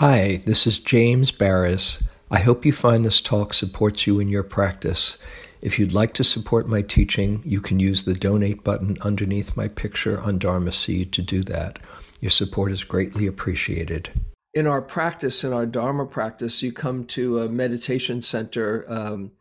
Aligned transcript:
Hi, 0.00 0.40
this 0.46 0.66
is 0.66 0.80
James 0.80 1.30
Baraz. 1.30 2.02
I 2.30 2.38
hope 2.38 2.64
you 2.64 2.72
find 2.72 3.04
this 3.04 3.20
talk 3.20 3.52
supports 3.52 4.06
you 4.06 4.18
in 4.18 4.28
your 4.28 4.42
practice. 4.42 5.18
If 5.60 5.78
you'd 5.78 5.92
like 5.92 6.14
to 6.14 6.24
support 6.24 6.66
my 6.66 6.80
teaching, 6.80 7.42
you 7.44 7.60
can 7.60 7.78
use 7.78 8.04
the 8.04 8.14
donate 8.14 8.64
button 8.64 8.96
underneath 9.02 9.58
my 9.58 9.68
picture 9.68 10.18
on 10.18 10.38
Dharma 10.38 10.72
Seed 10.72 11.12
to 11.12 11.20
do 11.20 11.42
that. 11.42 11.80
Your 12.18 12.30
support 12.30 12.72
is 12.72 12.82
greatly 12.82 13.26
appreciated. 13.26 14.08
In 14.54 14.66
our 14.66 14.80
practice, 14.80 15.44
in 15.44 15.52
our 15.52 15.66
Dharma 15.66 16.06
practice, 16.06 16.62
you 16.62 16.72
come 16.72 17.04
to 17.08 17.40
a 17.40 17.50
meditation 17.50 18.22
center, 18.22 18.86
um, 18.88 19.32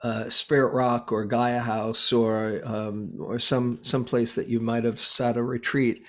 uh, 0.00 0.28
Spirit 0.28 0.74
Rock 0.74 1.10
or 1.10 1.24
Gaia 1.24 1.58
House, 1.58 2.12
or 2.12 2.60
um, 2.64 3.14
or 3.18 3.40
some 3.40 3.80
some 3.82 4.04
place 4.04 4.36
that 4.36 4.46
you 4.46 4.60
might 4.60 4.84
have 4.84 5.00
sat 5.00 5.36
a 5.36 5.42
retreat, 5.42 6.04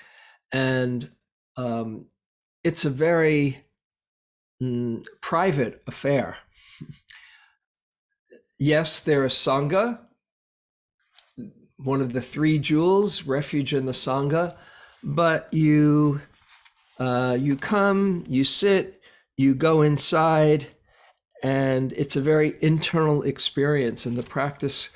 and 0.52 1.10
um, 1.56 2.06
it's 2.62 2.84
a 2.84 2.90
very 2.90 3.64
mm, 4.60 5.04
private 5.20 5.82
affair. 5.86 6.36
yes, 8.58 9.00
there 9.00 9.24
is 9.24 9.32
Sangha, 9.32 10.00
one 11.76 12.00
of 12.00 12.12
the 12.12 12.20
three 12.20 12.58
jewels, 12.58 13.26
refuge 13.26 13.72
in 13.72 13.86
the 13.86 13.92
Sangha, 13.92 14.56
but 15.02 15.48
you 15.52 16.20
uh, 16.98 17.36
you 17.40 17.56
come, 17.56 18.24
you 18.28 18.44
sit, 18.44 19.00
you 19.36 19.54
go 19.54 19.80
inside, 19.80 20.66
and 21.42 21.94
it's 21.94 22.14
a 22.14 22.20
very 22.20 22.54
internal 22.60 23.22
experience, 23.22 24.04
and 24.04 24.16
the 24.16 24.22
practice 24.22 24.90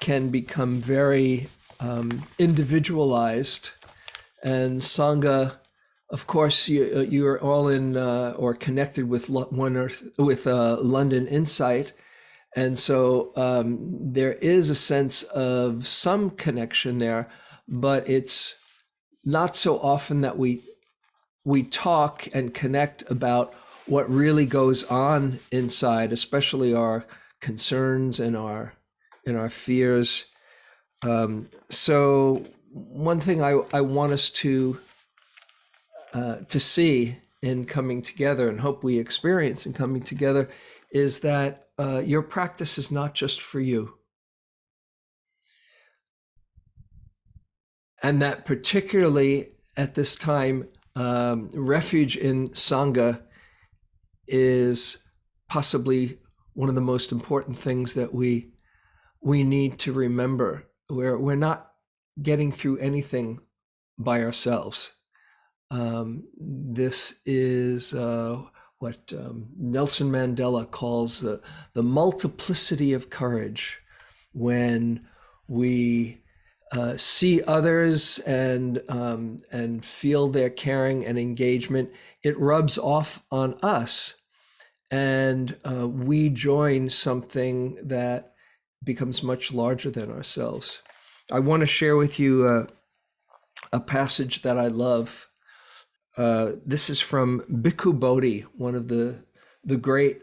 can 0.00 0.30
become 0.30 0.80
very 0.80 1.48
um, 1.78 2.26
individualized. 2.38 3.70
And 4.42 4.80
Sangha 4.80 5.58
of 6.14 6.28
course, 6.28 6.68
you, 6.68 6.92
uh, 6.94 7.00
you 7.00 7.26
are 7.26 7.40
all 7.40 7.66
in 7.66 7.96
uh, 7.96 8.34
or 8.36 8.54
connected 8.54 9.08
with 9.08 9.28
one 9.28 9.76
Earth, 9.76 10.04
with 10.16 10.46
uh, 10.46 10.76
London 10.80 11.26
Insight, 11.26 11.92
and 12.54 12.78
so 12.78 13.32
um, 13.34 13.78
there 13.90 14.34
is 14.34 14.70
a 14.70 14.76
sense 14.76 15.24
of 15.24 15.88
some 15.88 16.30
connection 16.30 16.98
there, 16.98 17.28
but 17.66 18.08
it's 18.08 18.54
not 19.24 19.56
so 19.56 19.80
often 19.80 20.20
that 20.20 20.38
we 20.38 20.62
we 21.44 21.64
talk 21.64 22.28
and 22.32 22.54
connect 22.54 23.02
about 23.10 23.52
what 23.86 24.08
really 24.08 24.46
goes 24.46 24.84
on 24.84 25.40
inside, 25.50 26.12
especially 26.12 26.72
our 26.72 27.04
concerns 27.40 28.20
and 28.20 28.36
our 28.36 28.74
and 29.26 29.36
our 29.36 29.50
fears. 29.50 30.26
Um, 31.02 31.48
so 31.70 32.44
one 32.70 33.18
thing 33.18 33.42
I, 33.42 33.58
I 33.72 33.80
want 33.80 34.12
us 34.12 34.30
to 34.30 34.78
uh, 36.14 36.36
to 36.48 36.60
see 36.60 37.18
in 37.42 37.66
coming 37.66 38.00
together 38.00 38.48
and 38.48 38.60
hope 38.60 38.82
we 38.82 38.98
experience 38.98 39.66
in 39.66 39.72
coming 39.72 40.00
together 40.00 40.48
is 40.90 41.20
that 41.20 41.66
uh, 41.78 41.98
your 41.98 42.22
practice 42.22 42.78
is 42.78 42.90
not 42.90 43.14
just 43.14 43.42
for 43.42 43.60
you. 43.60 43.92
And 48.02 48.22
that 48.22 48.46
particularly 48.46 49.48
at 49.76 49.94
this 49.94 50.14
time, 50.14 50.68
um, 50.94 51.50
refuge 51.52 52.16
in 52.16 52.50
Sangha 52.50 53.22
is 54.28 55.04
possibly 55.48 56.18
one 56.52 56.68
of 56.68 56.76
the 56.76 56.80
most 56.80 57.10
important 57.10 57.58
things 57.58 57.94
that 57.94 58.14
we 58.14 58.52
we 59.20 59.42
need 59.42 59.78
to 59.80 59.92
remember. 59.92 60.68
We're 60.88 61.18
we're 61.18 61.34
not 61.34 61.72
getting 62.22 62.52
through 62.52 62.78
anything 62.78 63.40
by 63.98 64.22
ourselves. 64.22 64.92
Um, 65.70 66.24
this 66.36 67.14
is 67.26 67.94
uh, 67.94 68.42
what 68.78 69.12
um, 69.12 69.48
Nelson 69.56 70.10
Mandela 70.10 70.70
calls 70.70 71.20
the, 71.20 71.40
the 71.72 71.82
multiplicity 71.82 72.92
of 72.92 73.10
courage 73.10 73.78
when 74.32 75.06
we 75.48 76.22
uh, 76.72 76.96
see 76.96 77.42
others 77.44 78.18
and 78.20 78.82
um, 78.88 79.38
and 79.52 79.84
feel 79.84 80.28
their 80.28 80.50
caring 80.50 81.06
and 81.06 81.18
engagement, 81.18 81.90
it 82.22 82.38
rubs 82.38 82.76
off 82.78 83.24
on 83.30 83.54
us, 83.62 84.14
and 84.90 85.56
uh, 85.64 85.86
we 85.86 86.28
join 86.28 86.90
something 86.90 87.78
that 87.82 88.34
becomes 88.82 89.22
much 89.22 89.52
larger 89.52 89.90
than 89.90 90.10
ourselves. 90.10 90.80
I 91.30 91.38
want 91.38 91.60
to 91.60 91.66
share 91.66 91.96
with 91.96 92.18
you 92.18 92.46
uh, 92.48 92.66
a 93.72 93.80
passage 93.80 94.42
that 94.42 94.58
I 94.58 94.66
love 94.66 95.28
uh, 96.16 96.52
this 96.64 96.88
is 96.90 97.00
from 97.00 97.40
Bhikkhu 97.50 97.98
Bodhi, 97.98 98.40
one 98.56 98.74
of 98.74 98.88
the 98.88 99.24
the 99.64 99.76
great 99.76 100.22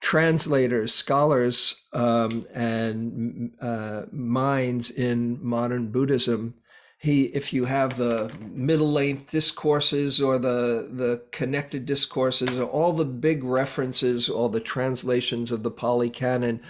translators, 0.00 0.94
scholars, 0.94 1.84
um, 1.92 2.44
and 2.54 3.50
uh, 3.60 4.02
minds 4.12 4.90
in 4.90 5.38
modern 5.44 5.90
Buddhism. 5.90 6.54
He, 7.00 7.24
if 7.26 7.52
you 7.52 7.64
have 7.64 7.96
the 7.96 8.30
middle 8.40 8.90
length 8.90 9.30
discourses 9.30 10.20
or 10.20 10.38
the 10.38 10.88
the 10.92 11.22
connected 11.32 11.86
discourses, 11.86 12.58
all 12.60 12.92
the 12.92 13.04
big 13.04 13.44
references, 13.44 14.28
all 14.28 14.48
the 14.48 14.60
translations 14.60 15.50
of 15.50 15.62
the 15.62 15.70
Pali 15.70 16.10
Canon, 16.10 16.60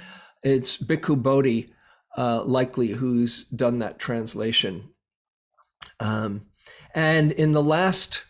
it's 0.42 0.76
Bhikkhu 0.76 1.22
Bodhi, 1.22 1.70
uh, 2.16 2.44
likely 2.44 2.88
who's 2.88 3.44
done 3.44 3.78
that 3.80 3.98
translation. 3.98 4.90
Um, 6.00 6.46
and 6.94 7.32
in 7.32 7.52
the 7.52 7.62
last 7.62 8.24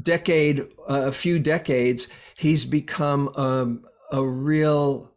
decade, 0.00 0.60
uh, 0.88 1.02
a 1.06 1.12
few 1.12 1.38
decades, 1.38 2.08
he's 2.36 2.64
become 2.64 3.28
um, 3.36 3.84
a 4.10 4.22
real 4.24 5.12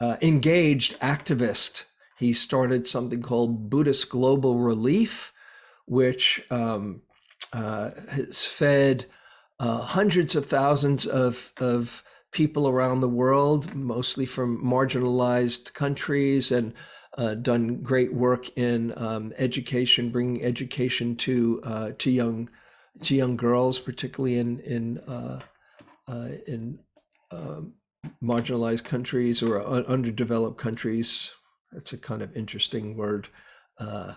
uh, 0.00 0.16
engaged 0.20 0.98
activist. 1.00 1.84
He 2.18 2.32
started 2.32 2.86
something 2.86 3.22
called 3.22 3.70
Buddhist 3.70 4.08
Global 4.10 4.58
Relief, 4.58 5.32
which 5.86 6.44
um, 6.50 7.02
uh, 7.52 7.90
has 8.10 8.44
fed 8.44 9.06
uh, 9.58 9.78
hundreds 9.78 10.34
of 10.34 10.46
thousands 10.46 11.06
of, 11.06 11.52
of 11.58 12.02
people 12.32 12.68
around 12.68 13.00
the 13.00 13.08
world, 13.08 13.74
mostly 13.74 14.26
from 14.26 14.62
marginalized 14.62 15.72
countries, 15.74 16.50
and 16.50 16.74
uh, 17.16 17.34
done 17.34 17.76
great 17.76 18.12
work 18.12 18.48
in 18.56 18.92
um, 18.96 19.32
education, 19.38 20.10
bringing 20.10 20.44
education 20.44 21.16
to 21.16 21.60
uh, 21.64 21.92
to 21.98 22.10
young 22.10 22.50
to 23.02 23.14
young 23.14 23.36
girls, 23.36 23.78
particularly 23.78 24.38
in 24.38 24.60
in 24.60 24.98
uh, 24.98 25.40
uh, 26.08 26.28
in 26.46 26.78
um, 27.30 27.74
marginalized 28.22 28.84
countries 28.84 29.42
or 29.42 29.62
underdeveloped 29.62 30.58
countries. 30.58 31.30
That's 31.72 31.92
a 31.92 31.98
kind 31.98 32.22
of 32.22 32.36
interesting 32.36 32.96
word. 32.96 33.28
Uh, 33.78 34.14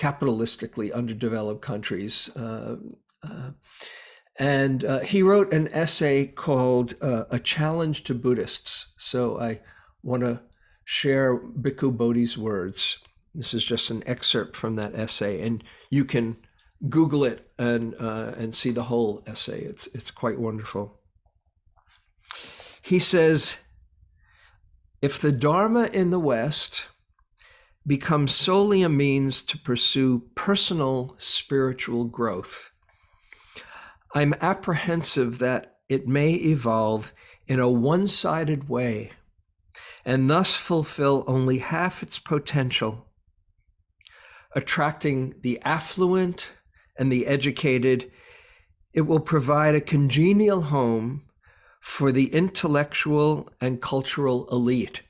capitalistically 0.00 0.92
underdeveloped 0.92 1.60
countries. 1.60 2.34
Uh, 2.34 2.76
uh, 3.22 3.50
and 4.38 4.84
uh, 4.84 5.00
he 5.00 5.22
wrote 5.22 5.52
an 5.52 5.68
essay 5.68 6.26
called 6.26 6.94
A 7.02 7.38
Challenge 7.38 8.02
to 8.04 8.14
Buddhists. 8.14 8.94
So 8.96 9.38
I 9.38 9.60
want 10.02 10.22
to 10.22 10.40
share 10.84 11.38
Bhikkhu 11.38 11.96
Bodhi's 11.96 12.38
words. 12.38 12.98
This 13.34 13.52
is 13.52 13.62
just 13.62 13.90
an 13.90 14.02
excerpt 14.06 14.56
from 14.56 14.76
that 14.76 14.94
essay, 14.94 15.42
and 15.42 15.62
you 15.90 16.04
can 16.06 16.38
Google 16.88 17.24
it 17.24 17.49
and 17.60 17.94
uh, 18.00 18.32
and 18.38 18.54
see 18.54 18.70
the 18.70 18.84
whole 18.84 19.22
essay. 19.26 19.60
It's 19.60 19.86
it's 19.88 20.10
quite 20.10 20.40
wonderful. 20.40 20.98
He 22.80 22.98
says, 22.98 23.56
if 25.02 25.20
the 25.20 25.30
Dharma 25.30 25.84
in 25.92 26.08
the 26.08 26.18
West 26.18 26.88
becomes 27.86 28.34
solely 28.34 28.82
a 28.82 28.88
means 28.88 29.42
to 29.42 29.58
pursue 29.58 30.30
personal 30.34 31.14
spiritual 31.18 32.04
growth, 32.04 32.70
I'm 34.14 34.34
apprehensive 34.40 35.38
that 35.40 35.76
it 35.90 36.08
may 36.08 36.32
evolve 36.32 37.12
in 37.46 37.60
a 37.60 37.70
one 37.70 38.06
sided 38.06 38.70
way 38.70 39.10
and 40.06 40.30
thus 40.30 40.56
fulfill 40.56 41.24
only 41.26 41.58
half 41.58 42.02
its 42.02 42.18
potential, 42.18 43.06
attracting 44.56 45.34
the 45.42 45.60
affluent 45.60 46.52
and 47.00 47.10
the 47.10 47.26
educated, 47.26 48.12
it 48.92 49.00
will 49.00 49.20
provide 49.20 49.74
a 49.74 49.80
congenial 49.80 50.60
home 50.60 51.22
for 51.80 52.12
the 52.12 52.32
intellectual 52.32 53.48
and 53.58 53.80
cultural 53.80 54.46
elite. 54.52 55.00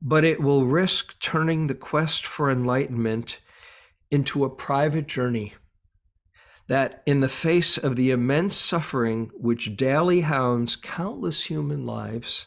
But 0.00 0.24
it 0.24 0.40
will 0.40 0.64
risk 0.64 1.18
turning 1.18 1.66
the 1.66 1.74
quest 1.74 2.24
for 2.24 2.48
enlightenment 2.48 3.40
into 4.10 4.44
a 4.44 4.54
private 4.54 5.08
journey 5.08 5.54
that, 6.68 7.02
in 7.06 7.18
the 7.18 7.28
face 7.28 7.76
of 7.76 7.96
the 7.96 8.12
immense 8.12 8.54
suffering 8.54 9.32
which 9.34 9.76
daily 9.76 10.20
hounds 10.20 10.76
countless 10.76 11.44
human 11.44 11.84
lives, 11.84 12.46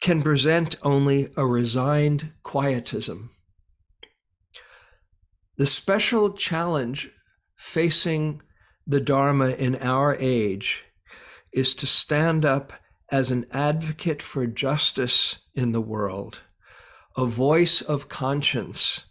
can 0.00 0.22
present 0.22 0.76
only 0.82 1.28
a 1.36 1.46
resigned 1.46 2.32
quietism. 2.42 3.30
The 5.56 5.66
special 5.66 6.32
challenge 6.32 7.10
facing 7.72 8.42
the 8.86 9.00
Dharma 9.00 9.48
in 9.48 9.76
our 9.76 10.14
age 10.20 10.84
is 11.52 11.74
to 11.74 11.86
stand 11.86 12.44
up 12.44 12.74
as 13.10 13.30
an 13.30 13.46
advocate 13.50 14.20
for 14.20 14.46
justice 14.46 15.38
in 15.54 15.72
the 15.72 15.80
world, 15.80 16.40
a 17.16 17.24
voice 17.24 17.80
of 17.80 18.10
conscience 18.10 19.06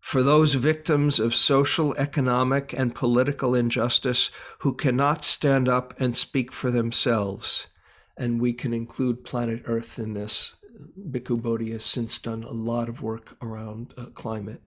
for 0.00 0.24
those 0.24 0.54
victims 0.54 1.20
of 1.20 1.36
social, 1.36 1.94
economic, 1.94 2.72
and 2.72 2.96
political 2.96 3.54
injustice 3.54 4.28
who 4.58 4.74
cannot 4.74 5.24
stand 5.24 5.68
up 5.68 5.94
and 6.00 6.16
speak 6.16 6.50
for 6.50 6.72
themselves. 6.72 7.68
And 8.16 8.40
we 8.40 8.52
can 8.54 8.74
include 8.74 9.24
planet 9.24 9.62
Earth 9.66 10.00
in 10.00 10.14
this. 10.14 10.56
Bhikkhu 10.98 11.40
Bodhi 11.40 11.70
has 11.70 11.84
since 11.84 12.18
done 12.18 12.42
a 12.42 12.50
lot 12.50 12.88
of 12.88 13.02
work 13.02 13.36
around 13.40 13.94
uh, 13.96 14.06
climate. 14.06 14.62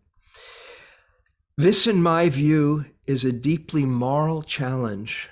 This, 1.59 1.87
in 1.87 2.03
my 2.03 2.29
view, 2.29 2.85
is 3.07 3.23
a 3.23 3.31
deeply 3.31 3.85
moral 3.85 4.43
challenge 4.43 5.29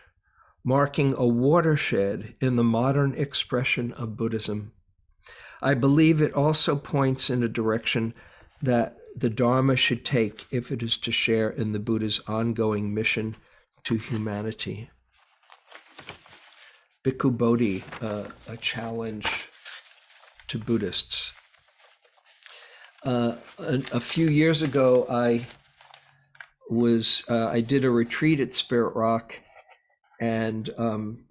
marking 0.64 1.14
a 1.18 1.28
watershed 1.28 2.34
in 2.42 2.56
the 2.56 2.64
modern 2.64 3.14
expression 3.14 3.92
of 3.92 4.18
Buddhism. 4.18 4.72
I 5.62 5.76
believe 5.76 6.22
it 6.22 6.34
also 6.34 6.76
points 6.76 7.30
in 7.30 7.44
a 7.44 7.48
direction 7.48 8.14
that 8.62 8.98
the 9.16 9.30
Dharma 9.30 9.76
should 9.76 10.04
take 10.04 10.46
if 10.52 10.72
it 10.72 10.82
is 10.82 10.98
to 10.98 11.12
share 11.12 11.50
in 11.50 11.72
the 11.72 11.80
Buddha's 11.80 12.20
ongoing 12.28 12.94
mission 12.94 13.36
to 13.84 13.96
humanity. 13.96 14.90
Bhikkhu 17.04 17.38
Bodhi, 17.38 17.84
uh, 18.02 18.26
a 18.48 18.58
challenge 18.58 19.50
to 20.48 20.58
Buddhists. 20.58 21.32
Uh, 23.04 23.36
a, 23.60 23.76
a, 23.92 24.00
few 24.00 24.28
years 24.28 24.64
ago, 24.64 25.06
I 25.08 25.46
was 26.70 27.24
uh, 27.30 27.48
I 27.48 27.62
did 27.62 27.86
a 27.86 27.90
retreat 27.90 28.40
at 28.40 28.54
Spirit 28.54 28.96
Rock, 28.96 29.40
and 30.20 30.70
um, 30.78 31.26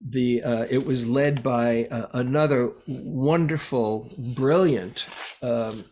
the 0.00 0.42
uh, 0.42 0.66
it 0.70 0.86
was 0.86 1.06
led 1.06 1.42
by 1.42 1.86
uh, 1.90 2.08
another 2.12 2.72
wonderful, 2.86 4.12
brilliant 4.34 5.06
um, 5.42 5.84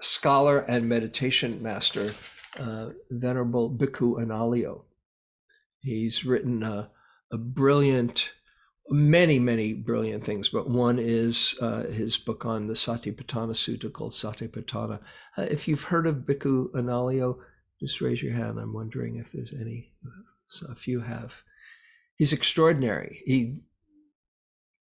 scholar 0.00 0.58
and 0.58 0.88
meditation 0.88 1.62
master, 1.62 2.12
uh, 2.58 2.90
Venerable 3.10 3.70
Bhikkhu 3.70 4.18
Analayo. 4.18 4.82
He's 5.80 6.24
written 6.24 6.62
a, 6.62 6.90
a, 7.30 7.38
brilliant, 7.38 8.30
many, 8.92 9.38
many 9.38 9.72
brilliant 9.72 10.24
things, 10.24 10.48
but 10.48 10.68
one 10.68 10.98
is 10.98 11.56
uh, 11.60 11.84
his 11.84 12.18
book 12.18 12.44
on 12.44 12.66
the 12.66 12.74
Satipatthana 12.74 13.54
Sutta 13.54 13.92
called 13.92 14.12
Satipatthana. 14.12 15.00
Uh, 15.36 15.42
if 15.42 15.66
you've 15.66 15.84
heard 15.84 16.06
of 16.06 16.26
Bhikkhu 16.26 16.70
Analayo, 16.72 17.38
just 17.80 18.00
raise 18.00 18.22
your 18.22 18.34
hand. 18.34 18.58
I'm 18.58 18.74
wondering 18.74 19.16
if 19.16 19.32
there's 19.32 19.52
any. 19.52 19.92
So 20.46 20.66
a 20.70 20.74
few 20.74 21.00
have. 21.00 21.42
He's 22.16 22.32
extraordinary. 22.32 23.22
He, 23.24 23.60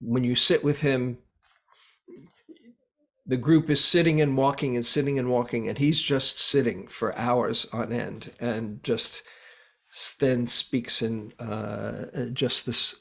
when 0.00 0.24
you 0.24 0.34
sit 0.34 0.64
with 0.64 0.80
him, 0.80 1.18
the 3.24 3.36
group 3.36 3.70
is 3.70 3.82
sitting 3.82 4.20
and 4.20 4.36
walking 4.36 4.74
and 4.74 4.84
sitting 4.84 5.18
and 5.18 5.30
walking, 5.30 5.68
and 5.68 5.78
he's 5.78 6.02
just 6.02 6.38
sitting 6.38 6.88
for 6.88 7.16
hours 7.16 7.66
on 7.72 7.92
end 7.92 8.34
and 8.40 8.82
just 8.82 9.22
then 10.18 10.46
speaks 10.46 11.00
in 11.00 11.32
uh, 11.38 12.26
just 12.32 12.66
this 12.66 12.96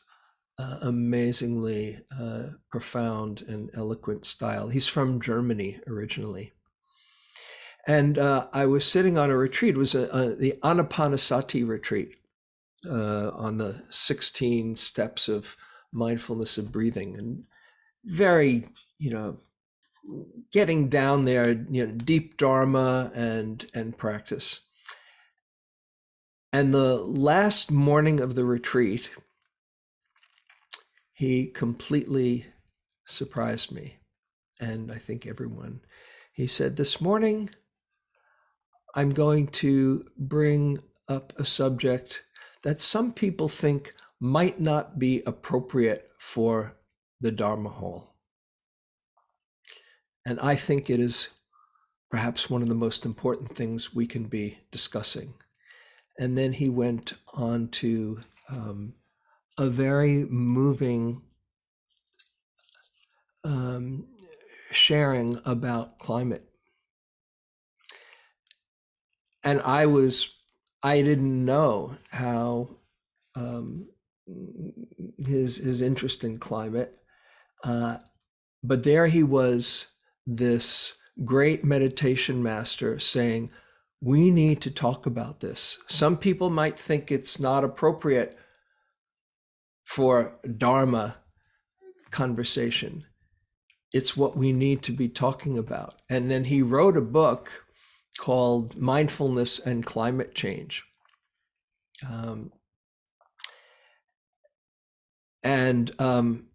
uh, 0.60 0.78
amazingly 0.82 2.02
uh, 2.20 2.44
profound 2.70 3.44
and 3.48 3.72
eloquent 3.74 4.26
style. 4.26 4.68
He's 4.68 4.88
from 4.88 5.22
Germany 5.22 5.80
originally. 5.88 6.52
And 7.88 8.20
uh, 8.20 8.48
I 8.52 8.66
was 8.66 8.86
sitting 8.86 9.18
on 9.18 9.32
a 9.32 9.38
retreat, 9.38 9.76
it 9.76 9.78
was 9.78 9.96
a, 9.96 10.04
a, 10.10 10.36
the 10.36 10.60
Anapanasati 10.62 11.66
retreat 11.66 12.18
uh, 12.86 13.30
on 13.30 13.58
the 13.58 13.84
16 13.90 14.76
steps 14.76 15.30
of 15.30 15.56
mindfulness 15.94 16.58
of 16.58 16.72
breathing. 16.72 17.18
And 17.18 17.46
very, 18.04 18.68
you 18.98 19.12
know, 19.12 19.40
getting 20.52 20.90
down 20.90 21.26
there, 21.26 21.50
you 21.70 21.86
know, 21.86 21.94
deep 21.94 22.38
dharma 22.38 23.12
and 23.14 23.66
and 23.74 23.98
practice. 23.98 24.62
And 26.52 26.74
the 26.74 26.96
last 26.96 27.72
morning 27.72 28.20
of 28.20 28.36
the 28.36 28.44
retreat, 28.44 29.10
he 31.20 31.48
completely 31.48 32.46
surprised 33.06 33.74
me, 33.74 33.98
and 34.58 34.90
I 34.90 34.98
think 34.98 35.28
everyone. 35.28 35.82
He 36.32 36.48
said, 36.48 36.78
"This 36.78 37.02
morning, 37.02 37.50
I'm 38.96 39.10
going 39.10 39.48
to 39.48 40.06
bring 40.18 40.80
up 41.10 41.34
a 41.38 41.44
subject 41.44 42.24
that 42.64 42.80
some 42.80 43.12
people 43.12 43.50
think 43.50 43.94
might 44.22 44.62
not 44.62 44.98
be 44.98 45.22
appropriate 45.26 46.10
for 46.20 46.78
the 47.20 47.34
Dharma 47.34 47.68
Hall." 47.68 48.16
And 50.26 50.40
I 50.40 50.56
think 50.56 50.90
it 50.90 51.02
is 51.02 51.28
perhaps 52.10 52.50
one 52.50 52.62
of 52.62 52.70
the 52.70 52.84
most 52.86 53.06
important 53.06 53.58
things 53.58 53.94
we 53.94 54.08
can 54.08 54.24
be 54.24 54.60
discussing. 54.72 55.34
And 56.18 56.38
then 56.38 56.54
he 56.54 56.70
went 56.70 57.12
on 57.34 57.68
to 57.82 58.22
um, 58.48 58.94
a 59.60 59.70
very 59.70 60.24
moving 60.24 61.22
um, 63.44 64.08
sharing 64.72 65.38
about 65.44 66.00
climate. 66.00 66.46
And 69.44 69.62
I 69.62 69.86
was, 69.86 70.34
I 70.82 71.02
didn't 71.02 71.44
know 71.44 71.98
how 72.10 72.78
um, 73.36 73.90
his 75.18 75.58
his 75.58 75.82
interest 75.82 76.24
in 76.24 76.40
climate, 76.40 76.98
uh, 77.64 77.98
but 78.64 78.84
there 78.84 79.08
he 79.08 79.24
was 79.24 79.88
this 80.26 80.94
great 81.26 81.66
meditation 81.66 82.42
master 82.42 82.98
saying, 82.98 83.50
We 84.02 84.32
need 84.32 84.62
to 84.62 84.72
talk 84.72 85.06
about 85.06 85.42
this. 85.42 85.80
Some 85.88 86.16
people 86.16 86.50
might 86.50 86.80
think 86.80 87.12
it's 87.12 87.42
not 87.42 87.66
appropriate 87.66 88.38
for 89.90 90.40
Dharma 90.58 91.18
conversation. 92.12 93.06
It's 93.92 94.16
what 94.16 94.38
we 94.38 94.52
need 94.54 94.84
to 94.84 94.92
be 94.92 95.10
talking 95.10 95.58
about. 95.58 95.96
And 96.08 96.30
then 96.30 96.44
he 96.44 96.62
wrote 96.62 96.96
a 96.96 97.02
book 97.02 97.66
called 98.20 98.78
Mindfulness 98.78 99.58
and 99.58 99.84
Climate 99.84 100.36
Change. 100.36 100.84
Um, 102.08 102.52
and 105.42 105.90
um, 106.00 106.50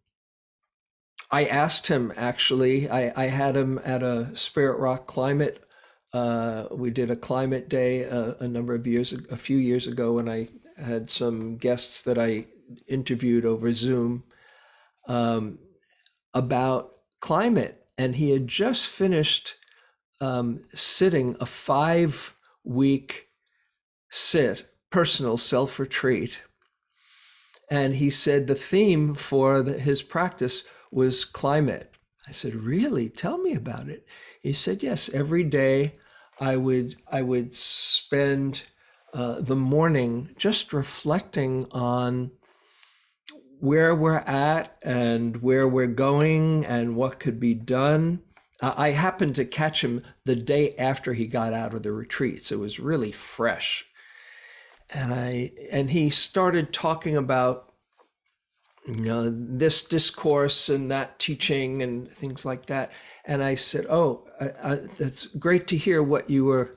I 1.28 1.46
asked 1.46 1.88
him 1.88 2.12
actually. 2.16 2.88
I, 2.88 3.12
I 3.20 3.26
had 3.26 3.56
him 3.56 3.80
at 3.84 4.04
a 4.04 4.30
Spirit 4.36 4.78
Rock 4.78 5.08
Climate. 5.08 5.64
Uh, 6.12 6.66
we 6.70 6.90
did 6.90 7.10
a 7.10 7.16
climate 7.16 7.68
day 7.68 8.04
a, 8.04 8.36
a 8.38 8.46
number 8.46 8.76
of 8.76 8.86
years, 8.86 9.12
a 9.12 9.36
few 9.36 9.56
years 9.56 9.88
ago, 9.88 10.20
and 10.20 10.30
I 10.30 10.50
had 10.76 11.10
some 11.10 11.56
guests 11.56 12.02
that 12.02 12.16
I 12.16 12.46
interviewed 12.86 13.44
over 13.44 13.72
Zoom 13.72 14.24
um, 15.08 15.58
about 16.32 16.92
climate, 17.20 17.86
and 17.96 18.16
he 18.16 18.30
had 18.30 18.48
just 18.48 18.86
finished 18.86 19.54
um, 20.20 20.62
sitting 20.74 21.36
a 21.40 21.46
five-week 21.46 23.28
sit, 24.10 24.66
personal 24.90 25.36
self 25.36 25.78
retreat, 25.78 26.40
and 27.70 27.96
he 27.96 28.10
said 28.10 28.46
the 28.46 28.54
theme 28.54 29.14
for 29.14 29.62
the, 29.62 29.78
his 29.78 30.02
practice 30.02 30.64
was 30.90 31.24
climate. 31.24 31.96
I 32.28 32.32
said, 32.32 32.54
"Really? 32.54 33.08
Tell 33.08 33.38
me 33.38 33.54
about 33.54 33.88
it." 33.88 34.06
He 34.40 34.52
said, 34.52 34.82
"Yes. 34.82 35.08
Every 35.08 35.44
day, 35.44 35.96
I 36.40 36.56
would 36.56 36.96
I 37.10 37.22
would 37.22 37.54
spend 37.54 38.62
uh, 39.12 39.40
the 39.40 39.56
morning 39.56 40.30
just 40.36 40.72
reflecting 40.72 41.66
on 41.70 42.32
where 43.64 43.94
we're 43.94 44.16
at 44.18 44.76
and 44.82 45.40
where 45.42 45.66
we're 45.66 45.86
going 45.86 46.64
and 46.66 46.96
what 46.96 47.18
could 47.18 47.40
be 47.40 47.54
done." 47.54 48.20
Uh, 48.62 48.74
I 48.76 48.90
happened 48.90 49.34
to 49.36 49.44
catch 49.44 49.82
him 49.82 50.02
the 50.24 50.36
day 50.36 50.74
after 50.76 51.14
he 51.14 51.26
got 51.26 51.52
out 51.52 51.74
of 51.74 51.82
the 51.82 51.92
retreat, 51.92 52.44
so 52.44 52.56
it 52.56 52.60
was 52.60 52.78
really 52.78 53.12
fresh. 53.12 53.84
And 54.90 55.12
I 55.12 55.52
and 55.70 55.90
he 55.90 56.10
started 56.10 56.72
talking 56.72 57.16
about 57.16 57.74
you 58.86 59.00
know 59.00 59.30
this 59.30 59.82
discourse 59.82 60.68
and 60.68 60.90
that 60.90 61.18
teaching 61.18 61.82
and 61.82 62.08
things 62.10 62.44
like 62.44 62.66
that 62.66 62.92
and 63.24 63.42
i 63.42 63.54
said 63.54 63.86
oh 63.88 64.26
I, 64.40 64.44
I, 64.62 64.74
that's 64.98 65.26
great 65.26 65.66
to 65.68 65.76
hear 65.76 66.02
what 66.02 66.28
you 66.28 66.44
were 66.44 66.76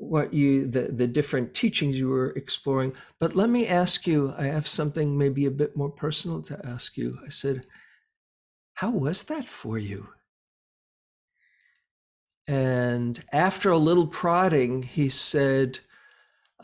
what 0.00 0.32
you 0.32 0.66
the, 0.66 0.84
the 0.84 1.06
different 1.06 1.52
teachings 1.54 1.98
you 1.98 2.08
were 2.08 2.30
exploring. 2.30 2.94
But 3.18 3.36
let 3.36 3.50
me 3.50 3.66
ask 3.66 4.06
you 4.06 4.34
i 4.38 4.44
have 4.44 4.66
something 4.66 5.16
maybe 5.16 5.44
a 5.46 5.50
bit 5.50 5.76
more 5.76 5.90
personal 5.90 6.42
to 6.42 6.66
ask 6.66 6.96
you. 6.96 7.18
I 7.24 7.28
said 7.28 7.66
how 8.74 8.90
was 8.90 9.24
that 9.24 9.46
for 9.46 9.76
you? 9.78 10.08
And 12.48 13.22
after 13.32 13.70
a 13.70 13.78
little 13.78 14.06
prodding 14.06 14.82
he 14.82 15.08
said 15.10 15.80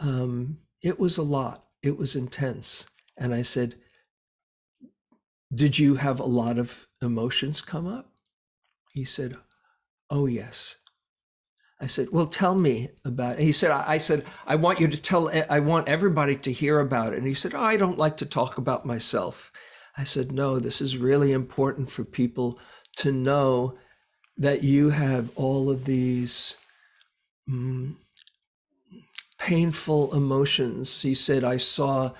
um, 0.01 0.59
it 0.83 0.99
was 0.99 1.19
a 1.19 1.23
lot. 1.23 1.67
It 1.83 1.97
was 1.97 2.17
intense. 2.17 2.87
And 3.17 3.35
I 3.35 3.43
said, 3.43 3.77
Did 5.55 5.79
you 5.79 5.97
have 5.97 6.21
a 6.21 6.25
lot 6.25 6.59
of 6.59 6.87
emotions 7.03 7.61
come 7.61 7.87
up? 7.87 8.13
He 8.93 9.05
said, 9.05 9.37
Oh, 10.11 10.27
yes. 10.27 10.77
I 11.81 11.87
said, 11.87 12.09
Well, 12.11 12.27
tell 12.27 12.55
me 12.55 12.89
about 13.05 13.33
it. 13.33 13.39
And 13.39 13.47
he 13.47 13.53
said, 13.53 13.71
I, 13.71 13.95
I 13.95 13.99
said, 13.99 14.25
I 14.47 14.57
want 14.57 14.81
you 14.81 14.89
to 14.89 15.01
tell, 15.01 15.31
I 15.51 15.61
want 15.61 15.89
everybody 15.89 16.37
to 16.37 16.53
hear 16.53 16.81
about 16.81 17.13
it. 17.13 17.19
And 17.19 17.27
he 17.27 17.35
said, 17.35 17.55
oh, 17.55 17.63
I 17.63 17.77
don't 17.77 17.99
like 17.99 18.17
to 18.19 18.27
talk 18.27 18.57
about 18.59 18.87
myself. 18.87 19.51
I 19.97 20.05
said, 20.05 20.33
No, 20.33 20.59
this 20.59 20.81
is 20.81 20.97
really 20.97 21.33
important 21.33 21.91
for 21.91 22.05
people 22.05 22.59
to 22.97 23.13
know 23.13 23.79
that 24.39 24.63
you 24.63 24.91
have 24.91 25.31
all 25.37 25.71
of 25.71 25.85
these 25.85 26.57
mm, 27.49 27.95
painful 29.39 30.15
emotions. 30.15 31.03
He 31.03 31.15
said, 31.15 31.45
I 31.45 31.57
saw 31.57 32.13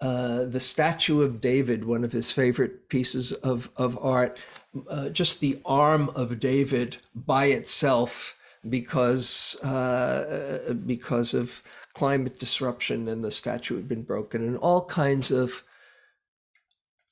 uh, 0.00 0.44
the 0.44 0.60
statue 0.60 1.22
of 1.22 1.40
David, 1.40 1.84
one 1.84 2.04
of 2.04 2.12
his 2.12 2.32
favorite 2.32 2.88
pieces 2.88 3.32
of, 3.32 3.70
of 3.76 3.98
art, 4.02 4.40
uh, 4.88 5.10
just 5.10 5.40
the 5.40 5.60
arm 5.64 6.08
of 6.10 6.40
David 6.40 6.96
by 7.14 7.46
itself 7.46 8.34
because 8.68 9.56
uh, 9.64 10.74
because 10.86 11.34
of 11.34 11.62
climate 11.94 12.38
disruption 12.38 13.08
and 13.08 13.24
the 13.24 13.32
statue 13.32 13.76
had 13.76 13.88
been 13.88 14.02
broken 14.02 14.42
and 14.42 14.56
all 14.58 14.84
kinds 14.84 15.30
of 15.30 15.64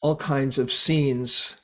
all 0.00 0.17
kinds 0.17 0.59
of 0.59 0.73
scenes 0.73 1.61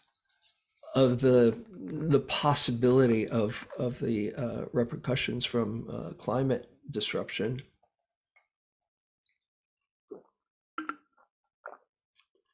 of 0.95 1.21
the 1.21 1.57
the 1.71 2.21
possibility 2.21 3.29
of 3.29 3.69
of 3.79 3.99
the 3.99 4.33
uh, 4.35 4.65
repercussions 4.73 5.45
from 5.45 5.87
uh, 5.91 6.11
climate 6.15 6.71
disruption. 6.91 7.61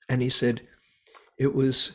And 0.08 0.20
he 0.22 0.30
said, 0.30 0.62
it 1.38 1.54
was 1.54 1.92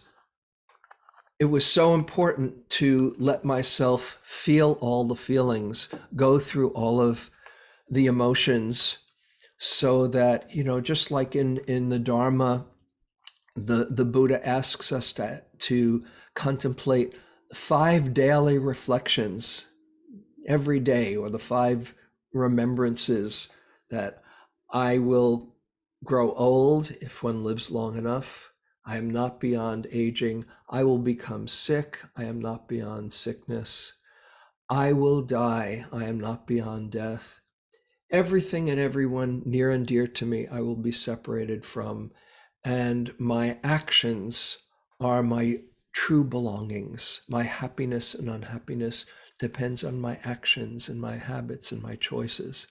it 1.39 1.46
was 1.46 1.65
so 1.65 1.94
important 1.94 2.70
to 2.70 3.13
let 3.18 3.44
myself 3.44 4.20
feel 4.24 4.77
all 4.80 5.04
the 5.04 5.15
feelings, 5.15 5.89
go 6.15 6.39
through 6.39 6.70
all 6.70 7.01
of 7.01 7.30
the 7.89 8.06
emotions, 8.06 9.00
so 9.58 10.08
that 10.08 10.54
you 10.54 10.63
know, 10.63 10.80
just 10.82 11.12
like 11.12 11.36
in 11.36 11.58
in 11.68 11.89
the 11.89 12.00
Dharma, 12.00 12.65
the 13.56 13.88
the 13.89 14.06
Buddha 14.06 14.46
asks 14.48 14.92
us 14.92 15.12
to 15.13 15.44
to 15.60 16.06
contemplate 16.36 17.15
five 17.54 18.13
daily 18.13 18.58
reflections 18.58 19.68
every 20.48 20.80
day, 20.80 21.15
or 21.15 21.30
the 21.30 21.39
five 21.39 21.94
remembrances 22.34 23.50
that 23.89 24.24
I 24.72 24.98
will 25.00 25.56
grow 26.04 26.34
old 26.34 26.92
if 27.01 27.24
one 27.24 27.44
lives 27.44 27.72
long 27.72 27.98
enough. 27.98 28.51
I 28.86 28.98
am 28.98 29.10
not 29.10 29.39
beyond 29.39 29.88
aging. 29.92 30.46
I 30.70 30.84
will 30.84 31.00
become 31.00 31.48
sick. 31.48 32.00
I 32.15 32.25
am 32.25 32.39
not 32.39 32.68
beyond 32.68 33.12
sickness. 33.12 33.94
I 34.70 34.94
will 34.94 35.22
die. 35.22 35.86
I 35.92 36.06
am 36.06 36.20
not 36.20 36.46
beyond 36.46 36.92
death. 36.92 37.42
Everything 38.12 38.70
and 38.70 38.80
everyone 38.80 39.42
near 39.46 39.72
and 39.72 39.86
dear 39.86 40.08
to 40.08 40.25
me, 40.25 40.48
I 40.48 40.62
will 40.62 40.75
be 40.75 40.92
separated 40.92 41.65
from. 41.65 42.12
And 42.63 43.13
my 43.18 43.58
actions 43.63 44.58
are 45.00 45.24
my 45.24 45.62
true 45.94 46.24
belongings. 46.24 47.22
My 47.27 47.44
happiness 47.44 48.13
and 48.13 48.30
unhappiness 48.30 49.06
depends 49.39 49.84
on 49.84 50.00
my 50.00 50.20
actions 50.24 50.89
and 50.89 51.01
my 51.01 51.15
habits 51.15 51.72
and 51.72 51.82
my 51.82 51.96
choices. 51.96 52.68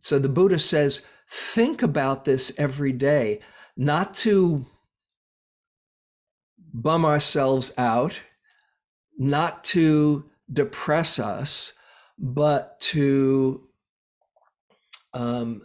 So 0.00 0.18
the 0.18 0.28
Buddha 0.28 0.58
says, 0.58 1.06
think 1.28 1.82
about 1.82 2.24
this 2.24 2.52
every 2.58 2.92
day, 2.92 3.40
not 3.76 4.14
to 4.14 4.66
bum 6.72 7.04
ourselves 7.04 7.72
out, 7.76 8.20
not 9.18 9.64
to 9.64 10.30
depress 10.52 11.18
us, 11.18 11.72
but 12.18 12.80
to 12.80 13.68
um, 15.14 15.62